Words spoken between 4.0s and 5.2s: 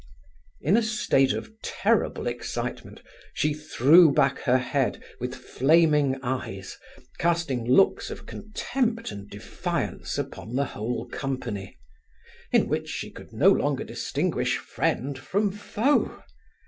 back her head,